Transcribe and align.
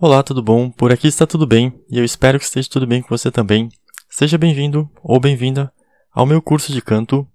Olá, 0.00 0.22
tudo 0.22 0.40
bom? 0.40 0.70
Por 0.70 0.92
aqui 0.92 1.08
está 1.08 1.26
tudo 1.26 1.44
bem 1.44 1.74
e 1.90 1.98
eu 1.98 2.04
espero 2.04 2.38
que 2.38 2.44
esteja 2.44 2.68
tudo 2.70 2.86
bem 2.86 3.02
com 3.02 3.08
você 3.08 3.32
também. 3.32 3.68
Seja 4.08 4.38
bem-vindo 4.38 4.88
ou 5.02 5.18
bem-vinda 5.18 5.72
ao 6.12 6.24
meu 6.24 6.40
curso 6.40 6.72
de 6.72 6.80
canto. 6.80 7.26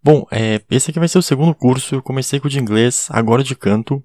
Bom, 0.00 0.24
é, 0.30 0.62
esse 0.70 0.88
aqui 0.88 1.00
vai 1.00 1.08
ser 1.08 1.18
o 1.18 1.22
segundo 1.22 1.52
curso. 1.52 1.96
Eu 1.96 2.02
comecei 2.02 2.38
com 2.38 2.46
o 2.46 2.50
de 2.50 2.60
inglês, 2.60 3.08
agora 3.10 3.42
de 3.42 3.56
canto. 3.56 4.00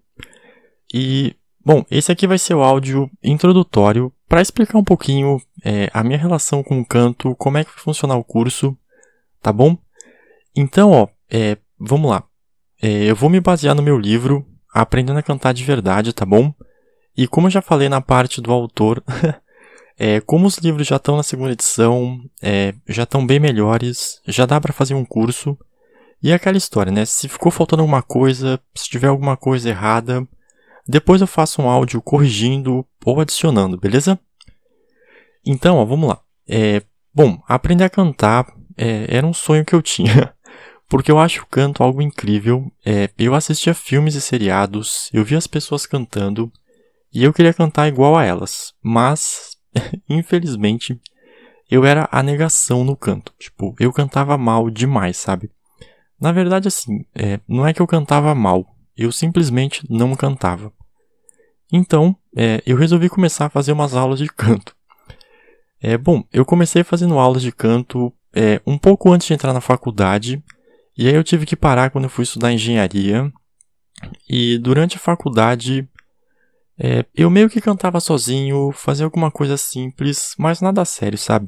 E, 0.91 1.35
bom, 1.63 1.85
esse 1.91 2.11
aqui 2.11 2.25
vai 2.25 2.39
ser 2.39 2.55
o 2.55 2.63
áudio 2.63 3.07
introdutório 3.23 4.11
para 4.27 4.41
explicar 4.41 4.79
um 4.79 4.83
pouquinho 4.83 5.39
é, 5.63 5.87
a 5.93 6.03
minha 6.03 6.17
relação 6.17 6.63
com 6.63 6.79
o 6.79 6.85
canto, 6.85 7.35
como 7.35 7.59
é 7.59 7.63
que 7.63 7.69
vai 7.69 7.83
funcionar 7.83 8.15
o 8.15 8.23
curso, 8.23 8.75
tá 9.43 9.53
bom? 9.53 9.77
Então, 10.55 10.89
ó, 10.89 11.07
é, 11.29 11.55
vamos 11.79 12.09
lá. 12.09 12.23
É, 12.81 13.03
eu 13.03 13.15
vou 13.15 13.29
me 13.29 13.39
basear 13.39 13.75
no 13.75 13.83
meu 13.83 13.99
livro 13.99 14.43
Aprendendo 14.73 15.19
a 15.19 15.23
Cantar 15.23 15.53
de 15.53 15.63
Verdade, 15.63 16.13
tá 16.13 16.25
bom? 16.25 16.51
E 17.15 17.27
como 17.27 17.47
eu 17.47 17.51
já 17.51 17.61
falei 17.61 17.89
na 17.89 18.01
parte 18.01 18.41
do 18.41 18.51
autor, 18.51 19.03
é, 19.97 20.21
como 20.21 20.47
os 20.47 20.57
livros 20.57 20.87
já 20.87 20.95
estão 20.95 21.17
na 21.17 21.23
segunda 21.23 21.51
edição, 21.51 22.19
é, 22.41 22.73
já 22.87 23.03
estão 23.03 23.25
bem 23.25 23.39
melhores, 23.39 24.21
já 24.27 24.45
dá 24.45 24.59
para 24.59 24.73
fazer 24.73 24.93
um 24.93 25.05
curso. 25.05 25.57
E 26.23 26.31
é 26.31 26.35
aquela 26.35 26.57
história, 26.57 26.91
né? 26.91 27.03
Se 27.05 27.27
ficou 27.27 27.51
faltando 27.51 27.81
alguma 27.81 28.01
coisa, 28.01 28.59
se 28.75 28.89
tiver 28.89 29.07
alguma 29.07 29.35
coisa 29.35 29.69
errada, 29.69 30.27
depois 30.87 31.21
eu 31.21 31.27
faço 31.27 31.61
um 31.61 31.69
áudio 31.69 32.01
corrigindo 32.01 32.85
ou 33.05 33.19
adicionando, 33.19 33.77
beleza? 33.77 34.19
Então, 35.45 35.77
ó, 35.77 35.85
vamos 35.85 36.09
lá. 36.09 36.21
É, 36.47 36.81
bom, 37.13 37.41
aprender 37.47 37.83
a 37.83 37.89
cantar 37.89 38.53
é, 38.77 39.05
era 39.09 39.25
um 39.25 39.33
sonho 39.33 39.65
que 39.65 39.73
eu 39.73 39.81
tinha, 39.81 40.33
porque 40.87 41.11
eu 41.11 41.19
acho 41.19 41.41
o 41.41 41.47
canto 41.47 41.83
algo 41.83 42.01
incrível. 42.01 42.71
É, 42.85 43.09
eu 43.17 43.33
assistia 43.33 43.73
filmes 43.73 44.15
e 44.15 44.21
seriados, 44.21 45.09
eu 45.13 45.23
via 45.23 45.37
as 45.37 45.47
pessoas 45.47 45.85
cantando, 45.85 46.51
e 47.13 47.23
eu 47.23 47.33
queria 47.33 47.53
cantar 47.53 47.87
igual 47.87 48.17
a 48.17 48.23
elas, 48.23 48.73
mas, 48.81 49.57
infelizmente, 50.09 50.99
eu 51.69 51.85
era 51.85 52.07
a 52.11 52.21
negação 52.21 52.83
no 52.83 52.95
canto. 52.95 53.33
Tipo, 53.39 53.75
eu 53.79 53.91
cantava 53.93 54.37
mal 54.37 54.69
demais, 54.69 55.17
sabe? 55.17 55.49
Na 56.19 56.31
verdade, 56.31 56.67
assim, 56.67 57.05
é, 57.15 57.39
não 57.47 57.65
é 57.65 57.73
que 57.73 57.81
eu 57.81 57.87
cantava 57.87 58.35
mal, 58.35 58.65
eu 58.95 59.11
simplesmente 59.11 59.85
não 59.89 60.15
cantava. 60.15 60.71
Então, 61.71 62.15
é, 62.35 62.61
eu 62.65 62.75
resolvi 62.75 63.09
começar 63.09 63.45
a 63.45 63.49
fazer 63.49 63.71
umas 63.71 63.95
aulas 63.95 64.19
de 64.19 64.27
canto. 64.27 64.75
É, 65.81 65.97
bom, 65.97 66.23
eu 66.31 66.45
comecei 66.45 66.83
fazendo 66.83 67.17
aulas 67.17 67.41
de 67.41 67.51
canto 67.51 68.13
é, 68.33 68.61
um 68.67 68.77
pouco 68.77 69.11
antes 69.11 69.27
de 69.27 69.33
entrar 69.33 69.53
na 69.53 69.61
faculdade, 69.61 70.43
e 70.97 71.07
aí 71.07 71.15
eu 71.15 71.23
tive 71.23 71.45
que 71.45 71.55
parar 71.55 71.89
quando 71.89 72.03
eu 72.03 72.09
fui 72.09 72.23
estudar 72.23 72.51
engenharia. 72.51 73.31
E 74.29 74.57
durante 74.57 74.97
a 74.97 74.99
faculdade 74.99 75.87
é, 76.83 77.05
eu 77.13 77.29
meio 77.29 77.47
que 77.47 77.61
cantava 77.61 77.99
sozinho, 77.99 78.71
fazia 78.71 79.05
alguma 79.05 79.29
coisa 79.29 79.55
simples, 79.55 80.33
mas 80.35 80.61
nada 80.61 80.83
sério, 80.83 81.17
sabe? 81.17 81.47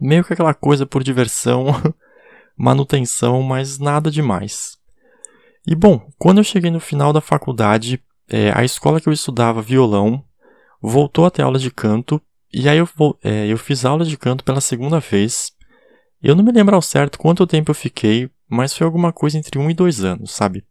Meio 0.00 0.24
que 0.24 0.32
aquela 0.32 0.54
coisa 0.54 0.86
por 0.86 1.04
diversão, 1.04 1.66
manutenção, 2.56 3.42
mas 3.42 3.78
nada 3.78 4.10
demais. 4.10 4.78
E 5.66 5.74
bom, 5.74 6.08
quando 6.18 6.38
eu 6.38 6.44
cheguei 6.44 6.70
no 6.70 6.80
final 6.80 7.12
da 7.12 7.20
faculdade, 7.20 8.02
é, 8.30 8.50
a 8.56 8.64
escola 8.64 8.98
que 8.98 9.10
eu 9.10 9.12
estudava 9.12 9.60
violão 9.60 10.24
voltou 10.80 11.26
a 11.26 11.30
ter 11.30 11.42
aula 11.42 11.58
de 11.58 11.70
canto, 11.70 12.18
e 12.50 12.66
aí 12.66 12.78
eu, 12.78 12.88
é, 13.22 13.46
eu 13.46 13.58
fiz 13.58 13.84
aula 13.84 14.06
de 14.06 14.16
canto 14.16 14.42
pela 14.42 14.62
segunda 14.62 15.00
vez. 15.00 15.52
Eu 16.22 16.34
não 16.34 16.42
me 16.42 16.50
lembro 16.50 16.74
ao 16.74 16.80
certo 16.80 17.18
quanto 17.18 17.46
tempo 17.46 17.70
eu 17.70 17.74
fiquei, 17.74 18.30
mas 18.48 18.74
foi 18.74 18.86
alguma 18.86 19.12
coisa 19.12 19.36
entre 19.36 19.58
um 19.58 19.68
e 19.68 19.74
dois 19.74 20.02
anos, 20.02 20.30
sabe? 20.30 20.64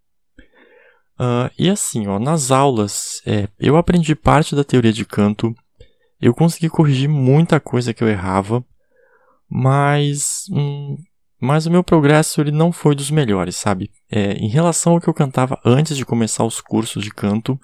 Uh, 1.19 1.51
e 1.59 1.69
assim, 1.69 2.07
ó, 2.07 2.17
nas 2.17 2.49
aulas, 2.49 3.21
é, 3.25 3.49
eu 3.59 3.75
aprendi 3.75 4.15
parte 4.15 4.55
da 4.55 4.63
teoria 4.63 4.93
de 4.93 5.03
canto, 5.03 5.53
eu 6.21 6.33
consegui 6.33 6.69
corrigir 6.69 7.09
muita 7.09 7.59
coisa 7.59 7.93
que 7.93 8.01
eu 8.01 8.07
errava, 8.07 8.63
mas, 9.49 10.45
hum, 10.49 10.95
mas 11.41 11.65
o 11.65 11.71
meu 11.71 11.83
progresso 11.83 12.39
ele 12.39 12.51
não 12.51 12.71
foi 12.71 12.95
dos 12.95 13.11
melhores, 13.11 13.57
sabe? 13.57 13.91
É, 14.09 14.33
em 14.33 14.47
relação 14.47 14.93
ao 14.93 15.01
que 15.01 15.09
eu 15.09 15.13
cantava 15.13 15.59
antes 15.65 15.97
de 15.97 16.05
começar 16.05 16.45
os 16.45 16.61
cursos 16.61 17.03
de 17.03 17.11
canto 17.11 17.59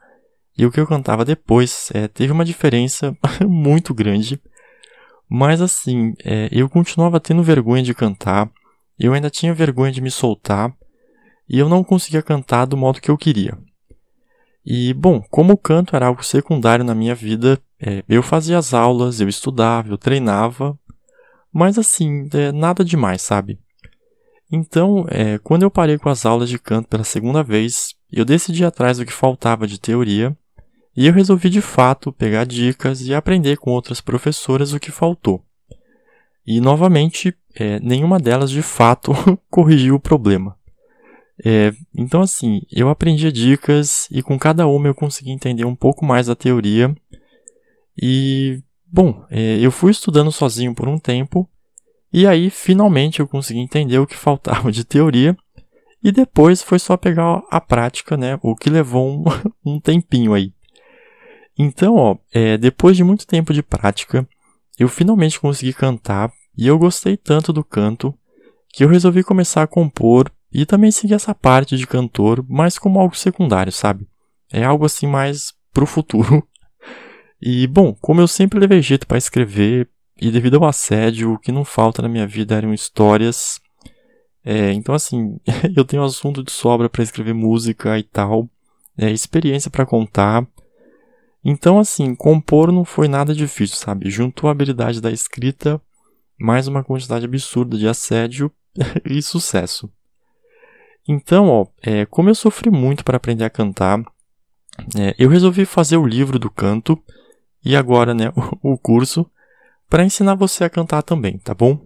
e 0.58 0.66
o 0.66 0.72
que 0.72 0.80
eu 0.80 0.88
cantava 0.88 1.24
depois, 1.24 1.90
é, 1.94 2.10
teve 2.10 2.34
uma 2.34 2.44
diferença 2.44 3.18
muito 3.48 3.94
grande. 3.94 4.42
Mas 5.30 5.62
assim, 5.62 6.14
é, 6.24 6.50
eu 6.52 6.68
continuava 6.70 7.22
tendo 7.22 7.42
vergonha 7.42 7.84
de 7.84 7.94
cantar, 7.94 8.50
eu 9.00 9.14
ainda 9.14 9.30
tinha 9.30 9.54
vergonha 9.54 9.92
de 9.92 10.02
me 10.02 10.12
soltar, 10.12 10.74
e 11.48 11.60
eu 11.60 11.70
não 11.70 11.84
conseguia 11.84 12.22
cantar 12.22 12.66
do 12.66 12.78
modo 12.78 13.02
que 13.02 13.10
eu 13.10 13.18
queria. 13.18 13.58
E, 14.66 14.94
bom, 14.94 15.22
como 15.30 15.54
o 15.54 15.58
canto 15.58 15.96
era 15.96 16.08
algo 16.08 16.24
secundário 16.24 16.84
na 16.84 16.96
minha 16.96 17.14
vida, 17.14 17.62
é, 17.80 18.04
eu 18.10 18.24
fazia 18.24 18.58
as 18.58 18.74
aulas, 18.74 19.22
eu 19.22 19.30
estudava, 19.30 19.90
eu 19.90 19.98
treinava, 19.98 20.78
mas 21.54 21.78
assim, 21.78 22.28
é, 22.34 22.52
nada 22.52 22.84
demais, 22.84 23.22
sabe? 23.22 23.60
Então, 24.52 25.06
é, 25.10 25.38
quando 25.40 25.64
eu 25.64 25.72
parei 25.72 25.98
com 25.98 26.10
as 26.10 26.26
aulas 26.26 26.50
de 26.50 26.58
canto 26.58 26.88
pela 26.88 27.04
segunda 27.04 27.44
vez, 27.44 27.96
eu 28.12 28.26
decidi 28.26 28.64
atrás 28.66 28.98
do 28.98 29.06
que 29.06 29.14
faltava 29.14 29.68
de 29.68 29.80
teoria 29.80 30.36
e 30.96 31.08
eu 31.08 31.14
resolvi 31.14 31.50
de 31.50 31.62
fato 31.62 32.12
pegar 32.12 32.46
dicas 32.46 33.02
e 33.02 33.14
aprender 33.14 33.58
com 33.58 33.72
outras 33.72 34.00
professoras 34.00 34.74
o 34.74 34.80
que 34.80 34.92
faltou. 34.92 35.44
E 36.46 36.62
novamente, 36.62 37.36
é, 37.56 37.80
nenhuma 37.80 38.20
delas 38.20 38.52
de 38.52 38.62
fato 38.62 39.12
corrigiu 39.50 39.96
o 39.96 40.00
problema. 40.00 40.56
É, 41.44 41.74
então, 41.94 42.22
assim, 42.22 42.62
eu 42.72 42.90
aprendi 42.90 43.32
dicas 43.32 44.08
e 44.10 44.22
com 44.22 44.40
cada 44.40 44.68
uma 44.68 44.88
eu 44.88 44.96
consegui 44.96 45.32
entender 45.32 45.66
um 45.66 45.76
pouco 45.76 46.06
mais 46.06 46.28
da 46.28 46.36
teoria. 46.36 46.96
E, 48.02 48.62
bom, 48.86 49.26
é, 49.30 49.60
eu 49.60 49.72
fui 49.72 49.92
estudando 49.92 50.32
sozinho 50.32 50.74
por 50.74 50.88
um 50.88 50.98
tempo 50.98 51.50
e 52.14 52.26
aí 52.26 52.50
finalmente 52.50 53.20
eu 53.20 53.28
consegui 53.28 53.60
entender 53.60 54.00
o 54.00 54.08
que 54.08 54.16
faltava 54.18 54.72
de 54.72 54.84
teoria. 54.84 55.36
E 56.04 56.12
depois 56.12 56.62
foi 56.62 56.78
só 56.78 56.96
pegar 56.96 57.42
a 57.50 57.60
prática, 57.60 58.16
né? 58.16 58.38
O 58.44 58.56
que 58.56 58.70
levou 58.70 59.10
um, 59.10 59.24
um 59.66 59.80
tempinho 59.80 60.34
aí. 60.34 60.54
Então, 61.58 61.96
ó, 61.96 62.18
é, 62.32 62.58
depois 62.58 62.96
de 62.96 63.04
muito 63.04 63.26
tempo 63.26 63.54
de 63.54 63.64
prática, 63.64 64.28
eu 64.78 64.88
finalmente 64.88 65.40
consegui 65.40 65.74
cantar 65.74 66.32
e 66.56 66.68
eu 66.68 66.78
gostei 66.78 67.18
tanto 67.18 67.52
do 67.52 67.64
canto 67.64 68.14
que 68.70 68.84
eu 68.84 68.90
resolvi 68.90 69.24
começar 69.24 69.64
a 69.64 69.68
compor 69.68 70.30
e 70.58 70.66
também 70.66 70.90
seguir 70.90 71.16
essa 71.16 71.36
parte 71.36 71.76
de 71.76 71.86
cantor, 71.86 72.42
mas 72.48 72.80
como 72.80 72.98
algo 72.98 73.14
secundário, 73.14 73.74
sabe? 73.74 74.08
É 74.50 74.64
algo 74.64 74.86
assim 74.86 75.06
mais 75.06 75.54
pro 75.74 75.86
futuro. 75.86 76.42
E 77.48 77.68
bom, 77.68 77.94
como 77.94 78.22
eu 78.22 78.28
sempre 78.28 78.58
levei 78.58 78.82
jeito 78.82 79.06
para 79.06 79.18
escrever, 79.18 79.90
e 80.20 80.32
devido 80.32 80.56
ao 80.56 80.66
assédio, 80.66 81.34
o 81.34 81.38
que 81.38 81.52
não 81.52 81.66
falta 81.66 82.02
na 82.02 82.08
minha 82.08 82.26
vida 82.26 82.56
eram 82.56 82.74
histórias. 82.74 83.60
É, 84.44 84.72
então 84.72 84.96
assim, 84.96 85.38
eu 85.76 85.84
tenho 85.84 86.02
assunto 86.02 86.42
de 86.42 86.52
sobra 86.52 86.90
para 86.90 87.04
escrever 87.04 87.34
música 87.34 88.00
e 88.00 88.04
tal, 88.04 88.50
é, 88.98 89.12
experiência 89.12 89.70
para 89.70 89.86
contar. 89.86 90.48
Então 91.44 91.78
assim, 91.78 92.16
compor 92.16 92.72
não 92.72 92.86
foi 92.86 93.10
nada 93.10 93.36
difícil, 93.36 93.76
sabe? 93.76 94.10
Juntou 94.10 94.48
a 94.48 94.54
habilidade 94.54 95.02
da 95.02 95.12
escrita, 95.12 95.80
mais 96.40 96.68
uma 96.70 96.86
quantidade 96.86 97.26
absurda 97.26 97.78
de 97.78 97.88
assédio 97.88 98.50
e 99.06 99.22
sucesso. 99.22 99.92
Então, 101.08 101.48
ó, 101.50 101.68
é, 101.82 102.06
como 102.06 102.30
eu 102.30 102.36
sofri 102.36 102.70
muito 102.72 103.04
para 103.04 103.18
aprender 103.18 103.44
a 103.44 103.50
cantar, 103.50 104.02
é, 104.98 105.16
eu 105.18 105.30
resolvi 105.30 105.66
fazer 105.66 105.98
o 105.98 106.06
livro 106.06 106.40
do 106.40 106.50
canto 106.50 107.02
e 107.64 107.76
agora, 107.76 108.14
né, 108.14 108.32
o, 108.62 108.78
curso 108.78 109.30
para 109.90 110.04
ensinar 110.04 110.36
você 110.36 110.64
a 110.64 110.70
cantar 110.70 111.04
também, 111.04 111.38
tá 111.38 111.54
bom? 111.54 111.86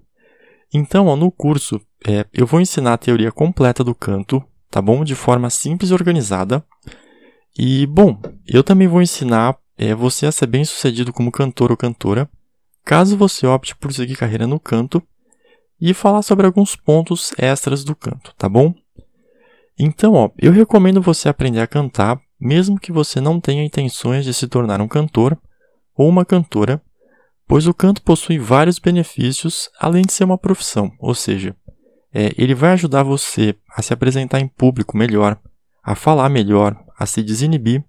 Então, 0.73 1.07
ó, 1.07 1.15
no 1.15 1.31
curso, 1.31 1.81
é, 2.07 2.25
eu 2.33 2.45
vou 2.45 2.61
ensinar 2.61 2.93
a 2.93 2.97
teoria 2.97 3.31
completa 3.31 3.83
do 3.83 3.93
canto, 3.93 4.43
tá 4.69 4.81
bom? 4.81 5.03
De 5.03 5.15
forma 5.15 5.49
simples 5.49 5.89
e 5.89 5.93
organizada. 5.93 6.63
E, 7.57 7.85
bom, 7.87 8.21
eu 8.47 8.63
também 8.63 8.87
vou 8.87 9.01
ensinar 9.01 9.57
é, 9.77 9.93
você 9.93 10.25
a 10.25 10.31
ser 10.31 10.45
bem 10.45 10.63
sucedido 10.63 11.11
como 11.11 11.31
cantor 11.31 11.71
ou 11.71 11.77
cantora, 11.77 12.29
caso 12.85 13.17
você 13.17 13.45
opte 13.45 13.75
por 13.75 13.91
seguir 13.91 14.15
carreira 14.15 14.47
no 14.47 14.59
canto, 14.59 15.03
e 15.81 15.93
falar 15.93 16.21
sobre 16.21 16.45
alguns 16.45 16.75
pontos 16.75 17.31
extras 17.37 17.83
do 17.83 17.95
canto, 17.95 18.33
tá 18.37 18.49
bom? 18.49 18.73
Então, 19.79 20.13
ó, 20.13 20.29
eu 20.37 20.51
recomendo 20.51 21.01
você 21.01 21.29
aprender 21.29 21.61
a 21.61 21.67
cantar, 21.67 22.19
mesmo 22.37 22.77
que 22.77 22.91
você 22.91 23.21
não 23.21 23.39
tenha 23.39 23.63
intenções 23.63 24.25
de 24.25 24.33
se 24.33 24.45
tornar 24.45 24.81
um 24.81 24.87
cantor 24.87 25.37
ou 25.95 26.09
uma 26.09 26.25
cantora, 26.25 26.81
pois 27.47 27.65
o 27.65 27.73
canto 27.73 28.01
possui 28.01 28.37
vários 28.37 28.77
benefícios 28.77 29.69
além 29.79 30.01
de 30.01 30.11
ser 30.11 30.25
uma 30.25 30.37
profissão, 30.37 30.91
ou 30.99 31.15
seja, 31.15 31.55
é, 32.13 32.31
ele 32.37 32.53
vai 32.53 32.71
ajudar 32.73 33.03
você 33.03 33.55
a 33.73 33.81
se 33.81 33.93
apresentar 33.93 34.39
em 34.39 34.47
público 34.47 34.97
melhor, 34.97 35.39
a 35.81 35.95
falar 35.95 36.27
melhor, 36.29 36.77
a 36.97 37.05
se 37.05 37.23
desinibir 37.23 37.83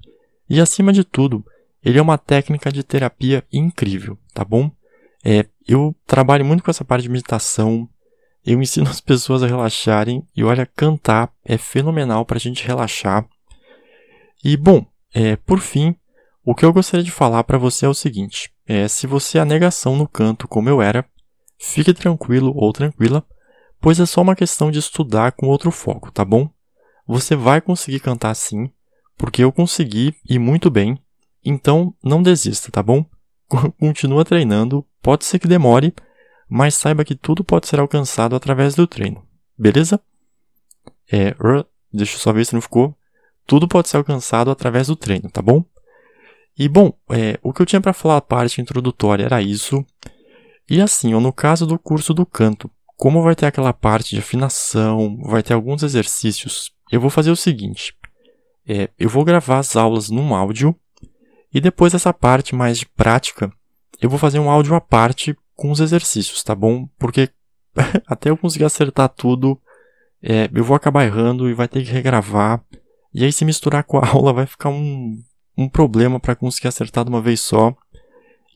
e, 0.48 0.60
acima 0.60 0.92
de 0.92 1.02
tudo, 1.02 1.44
ele 1.84 1.98
é 1.98 2.02
uma 2.02 2.18
técnica 2.18 2.70
de 2.70 2.82
terapia 2.82 3.44
incrível, 3.52 4.16
tá 4.32 4.44
bom? 4.44 4.70
É, 5.24 5.46
eu 5.66 5.94
trabalho 6.06 6.44
muito 6.44 6.62
com 6.62 6.70
essa 6.70 6.84
parte 6.84 7.02
de 7.02 7.08
meditação, 7.08 7.88
eu 8.44 8.60
ensino 8.60 8.88
as 8.88 9.00
pessoas 9.00 9.42
a 9.42 9.46
relaxarem 9.46 10.26
e 10.36 10.42
olha, 10.42 10.66
cantar 10.66 11.32
é 11.44 11.58
fenomenal 11.58 12.24
para 12.24 12.36
a 12.36 12.40
gente 12.40 12.66
relaxar. 12.66 13.28
E 14.42 14.56
bom, 14.56 14.86
é, 15.14 15.36
por 15.36 15.60
fim, 15.60 15.96
O 16.44 16.54
que 16.54 16.64
eu 16.64 16.72
gostaria 16.72 17.04
de 17.04 17.10
falar 17.10 17.44
para 17.44 17.58
você 17.58 17.86
é 17.86 17.88
o 17.88 17.94
seguinte: 17.94 18.50
é, 18.66 18.88
se 18.88 19.06
você 19.06 19.38
é 19.38 19.40
a 19.40 19.44
negação 19.44 19.94
no 19.96 20.08
canto 20.08 20.48
como 20.48 20.68
eu 20.68 20.80
era, 20.80 21.04
fique 21.58 21.92
tranquilo 21.92 22.52
ou 22.56 22.72
tranquila, 22.72 23.24
pois 23.80 24.00
é 24.00 24.06
só 24.06 24.22
uma 24.22 24.34
questão 24.34 24.70
de 24.70 24.78
estudar 24.78 25.32
com 25.32 25.46
outro 25.46 25.70
foco, 25.70 26.10
tá 26.10 26.24
bom? 26.24 26.48
Você 27.06 27.36
vai 27.36 27.60
conseguir 27.60 28.00
cantar 28.00 28.34
sim, 28.34 28.70
porque 29.16 29.44
eu 29.44 29.52
consegui 29.52 30.14
e 30.28 30.38
muito 30.38 30.70
bem, 30.70 30.98
então 31.44 31.94
não 32.02 32.22
desista, 32.22 32.70
tá 32.70 32.82
bom? 32.82 33.04
Continua 33.78 34.24
treinando, 34.24 34.86
pode 35.02 35.24
ser 35.24 35.38
que 35.38 35.48
demore, 35.48 35.94
mas 36.50 36.74
saiba 36.74 37.04
que 37.04 37.14
tudo 37.14 37.44
pode 37.44 37.68
ser 37.68 37.78
alcançado 37.78 38.34
através 38.34 38.74
do 38.74 38.86
treino, 38.86 39.24
beleza? 39.56 40.00
É, 41.10 41.34
deixa 41.92 42.16
eu 42.16 42.20
só 42.20 42.32
ver 42.32 42.44
se 42.44 42.54
não 42.54 42.60
ficou. 42.60 42.94
Tudo 43.46 43.68
pode 43.68 43.88
ser 43.88 43.98
alcançado 43.98 44.50
através 44.50 44.88
do 44.88 44.96
treino, 44.96 45.30
tá 45.30 45.40
bom? 45.40 45.64
E 46.58 46.68
bom, 46.68 46.92
é, 47.08 47.38
o 47.42 47.52
que 47.52 47.62
eu 47.62 47.66
tinha 47.66 47.80
para 47.80 47.92
falar 47.92 48.16
a 48.16 48.20
parte 48.20 48.60
introdutória 48.60 49.24
era 49.24 49.40
isso. 49.40 49.84
E 50.68 50.80
assim, 50.80 51.12
no 51.12 51.32
caso 51.32 51.66
do 51.66 51.78
curso 51.78 52.12
do 52.12 52.26
canto, 52.26 52.68
como 52.96 53.22
vai 53.22 53.34
ter 53.34 53.46
aquela 53.46 53.72
parte 53.72 54.14
de 54.14 54.20
afinação, 54.20 55.18
vai 55.22 55.42
ter 55.42 55.54
alguns 55.54 55.82
exercícios, 55.82 56.72
eu 56.90 57.00
vou 57.00 57.10
fazer 57.10 57.30
o 57.30 57.36
seguinte: 57.36 57.94
é, 58.66 58.90
eu 58.98 59.08
vou 59.08 59.24
gravar 59.24 59.58
as 59.58 59.76
aulas 59.76 60.10
num 60.10 60.34
áudio 60.34 60.74
e 61.52 61.60
depois 61.60 61.94
essa 61.94 62.12
parte 62.12 62.54
mais 62.54 62.78
de 62.78 62.86
prática, 62.86 63.52
eu 64.00 64.10
vou 64.10 64.18
fazer 64.18 64.38
um 64.38 64.50
áudio 64.50 64.74
à 64.74 64.80
parte 64.80 65.36
com 65.60 65.70
os 65.70 65.78
exercícios, 65.78 66.42
tá 66.42 66.54
bom? 66.54 66.88
Porque 66.98 67.28
até 68.08 68.30
eu 68.30 68.36
conseguir 68.36 68.64
acertar 68.64 69.10
tudo, 69.10 69.60
é, 70.22 70.48
eu 70.54 70.64
vou 70.64 70.74
acabar 70.74 71.04
errando 71.04 71.50
e 71.50 71.54
vai 71.54 71.68
ter 71.68 71.84
que 71.84 71.92
regravar. 71.92 72.64
E 73.12 73.22
aí, 73.24 73.30
se 73.30 73.44
misturar 73.44 73.84
com 73.84 73.98
a 73.98 74.08
aula, 74.08 74.32
vai 74.32 74.46
ficar 74.46 74.70
um, 74.70 75.22
um 75.58 75.68
problema 75.68 76.18
para 76.18 76.34
conseguir 76.34 76.68
acertar 76.68 77.04
de 77.04 77.10
uma 77.10 77.20
vez 77.20 77.40
só. 77.40 77.76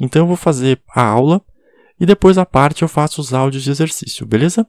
Então, 0.01 0.23
eu 0.23 0.27
vou 0.27 0.37
fazer 0.37 0.81
a 0.89 1.05
aula 1.05 1.43
e 2.01 2.07
depois 2.07 2.39
a 2.39 2.47
parte 2.47 2.81
eu 2.81 2.89
faço 2.89 3.21
os 3.21 3.35
áudios 3.35 3.65
de 3.65 3.71
exercício, 3.71 4.25
beleza? 4.25 4.67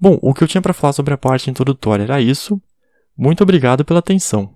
Bom, 0.00 0.18
o 0.22 0.32
que 0.32 0.42
eu 0.42 0.48
tinha 0.48 0.62
para 0.62 0.72
falar 0.72 0.94
sobre 0.94 1.12
a 1.12 1.18
parte 1.18 1.50
introdutória 1.50 2.04
era 2.04 2.22
isso. 2.22 2.58
Muito 3.14 3.42
obrigado 3.42 3.84
pela 3.84 3.98
atenção. 3.98 4.53